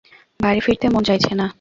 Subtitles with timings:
[0.39, 1.45] বাড়ি ফিরতে মন চাইছে না।